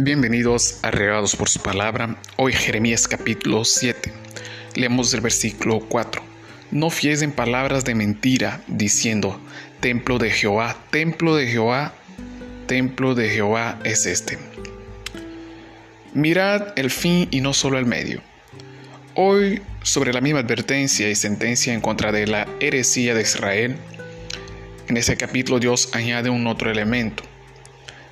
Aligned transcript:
Bienvenidos 0.00 0.78
a 0.82 0.92
Regados 0.92 1.34
por 1.34 1.48
su 1.48 1.58
palabra. 1.58 2.14
Hoy 2.36 2.52
Jeremías 2.52 3.08
capítulo 3.08 3.64
7. 3.64 4.12
Leemos 4.76 5.12
el 5.12 5.20
versículo 5.20 5.80
4. 5.80 6.22
No 6.70 6.88
fies 6.88 7.20
en 7.22 7.32
palabras 7.32 7.84
de 7.84 7.96
mentira, 7.96 8.62
diciendo, 8.68 9.40
Templo 9.80 10.18
de 10.18 10.30
Jehová, 10.30 10.76
templo 10.90 11.34
de 11.34 11.48
Jehová, 11.48 11.94
templo 12.68 13.16
de 13.16 13.28
Jehová 13.28 13.80
es 13.82 14.06
este. 14.06 14.38
Mirad 16.14 16.78
el 16.78 16.90
fin 16.90 17.26
y 17.32 17.40
no 17.40 17.52
solo 17.52 17.76
el 17.76 17.86
medio. 17.86 18.22
Hoy, 19.16 19.62
sobre 19.82 20.12
la 20.12 20.20
misma 20.20 20.38
advertencia 20.38 21.10
y 21.10 21.16
sentencia 21.16 21.74
en 21.74 21.80
contra 21.80 22.12
de 22.12 22.28
la 22.28 22.46
heresía 22.60 23.16
de 23.16 23.22
Israel, 23.22 23.74
en 24.86 24.96
ese 24.96 25.16
capítulo 25.16 25.58
Dios 25.58 25.88
añade 25.92 26.30
un 26.30 26.46
otro 26.46 26.70
elemento 26.70 27.24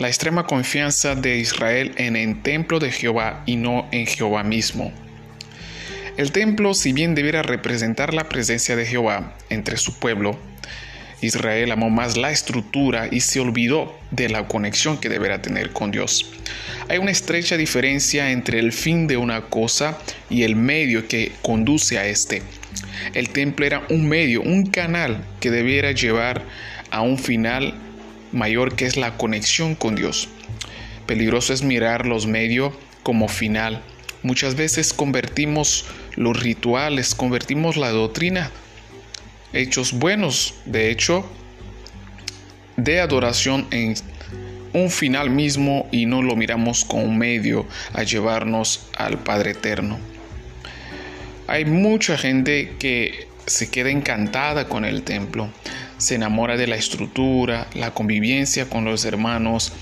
la 0.00 0.08
extrema 0.08 0.46
confianza 0.46 1.14
de 1.14 1.36
Israel 1.36 1.92
en 1.98 2.16
el 2.16 2.40
templo 2.40 2.78
de 2.78 2.90
Jehová 2.90 3.42
y 3.44 3.56
no 3.56 3.86
en 3.92 4.06
Jehová 4.06 4.42
mismo. 4.42 4.90
El 6.16 6.32
templo, 6.32 6.72
si 6.72 6.94
bien 6.94 7.14
debiera 7.14 7.42
representar 7.42 8.14
la 8.14 8.26
presencia 8.26 8.76
de 8.76 8.86
Jehová 8.86 9.34
entre 9.50 9.76
su 9.76 9.98
pueblo, 9.98 10.38
Israel 11.20 11.70
amó 11.70 11.90
más 11.90 12.16
la 12.16 12.30
estructura 12.30 13.08
y 13.10 13.20
se 13.20 13.40
olvidó 13.40 13.94
de 14.10 14.30
la 14.30 14.48
conexión 14.48 14.98
que 14.98 15.10
deberá 15.10 15.42
tener 15.42 15.70
con 15.70 15.90
Dios. 15.90 16.32
Hay 16.88 16.96
una 16.96 17.10
estrecha 17.10 17.58
diferencia 17.58 18.30
entre 18.30 18.58
el 18.58 18.72
fin 18.72 19.06
de 19.06 19.18
una 19.18 19.42
cosa 19.42 19.98
y 20.30 20.44
el 20.44 20.56
medio 20.56 21.08
que 21.08 21.32
conduce 21.42 21.98
a 21.98 22.06
este. 22.06 22.42
El 23.12 23.28
templo 23.28 23.66
era 23.66 23.82
un 23.90 24.08
medio, 24.08 24.40
un 24.40 24.64
canal 24.64 25.22
que 25.40 25.50
debiera 25.50 25.92
llevar 25.92 26.42
a 26.90 27.02
un 27.02 27.18
final 27.18 27.74
mayor 28.32 28.76
que 28.76 28.86
es 28.86 28.96
la 28.96 29.16
conexión 29.16 29.74
con 29.74 29.96
Dios. 29.96 30.28
Peligroso 31.06 31.52
es 31.52 31.62
mirar 31.62 32.06
los 32.06 32.26
medios 32.26 32.72
como 33.02 33.28
final. 33.28 33.82
Muchas 34.22 34.54
veces 34.54 34.92
convertimos 34.92 35.86
los 36.14 36.40
rituales, 36.40 37.14
convertimos 37.14 37.76
la 37.76 37.90
doctrina, 37.90 38.50
hechos 39.52 39.92
buenos, 39.92 40.54
de 40.66 40.90
hecho, 40.90 41.28
de 42.76 43.00
adoración 43.00 43.66
en 43.70 43.94
un 44.72 44.90
final 44.90 45.30
mismo 45.30 45.88
y 45.90 46.06
no 46.06 46.22
lo 46.22 46.36
miramos 46.36 46.84
como 46.84 47.08
medio 47.08 47.66
a 47.92 48.02
llevarnos 48.02 48.88
al 48.96 49.18
Padre 49.18 49.52
Eterno. 49.52 49.98
Hay 51.46 51.64
mucha 51.64 52.16
gente 52.16 52.76
que 52.78 53.28
se 53.46 53.70
queda 53.70 53.90
encantada 53.90 54.68
con 54.68 54.84
el 54.84 55.02
templo, 55.02 55.50
se 56.00 56.14
enamora 56.14 56.56
de 56.56 56.66
la 56.66 56.76
estructura, 56.76 57.68
la 57.74 57.92
convivencia 57.92 58.68
con 58.68 58.84
los 58.86 59.04
hermanos, 59.04 59.72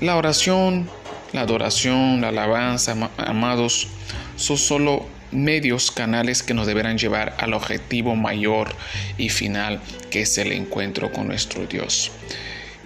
la 0.00 0.16
oración, 0.16 0.88
la 1.32 1.42
adoración, 1.42 2.22
la 2.22 2.28
alabanza, 2.28 2.96
amados, 3.18 3.88
son 4.36 4.56
solo 4.56 5.06
medios, 5.32 5.90
canales 5.90 6.42
que 6.42 6.54
nos 6.54 6.66
deberán 6.66 6.96
llevar 6.96 7.36
al 7.38 7.52
objetivo 7.52 8.16
mayor 8.16 8.74
y 9.18 9.28
final, 9.28 9.80
que 10.10 10.22
es 10.22 10.38
el 10.38 10.52
encuentro 10.52 11.12
con 11.12 11.28
nuestro 11.28 11.66
Dios. 11.66 12.10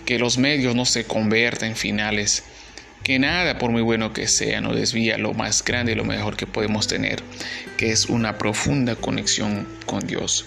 Que 0.05 0.19
los 0.19 0.37
medios 0.37 0.75
no 0.75 0.85
se 0.85 1.05
conviertan 1.05 1.71
en 1.71 1.77
finales, 1.77 2.43
que 3.05 3.21
nada, 3.21 3.59
por 3.59 3.71
muy 3.71 3.83
bueno 3.83 4.13
que 4.13 4.27
sea, 4.27 4.61
nos 4.61 4.75
desvía 4.75 5.17
lo 5.17 5.33
más 5.33 5.65
grande 5.65 5.93
y 5.93 5.95
lo 5.95 6.05
mejor 6.05 6.37
que 6.37 6.47
podemos 6.47 6.89
tener, 6.89 7.23
que 7.77 7.93
es 7.93 8.07
una 8.07 8.37
profunda 8.37 8.97
conexión 8.97 9.69
con 9.87 10.07
Dios. 10.07 10.47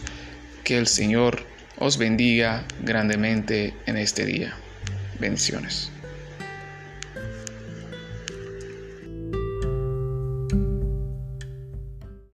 Que 0.64 0.78
el 0.78 0.88
Señor 0.88 1.51
os 1.82 1.98
bendiga 1.98 2.64
grandemente 2.84 3.74
en 3.88 3.98
este 3.98 4.24
día. 4.24 4.54
Bendiciones. 5.20 5.92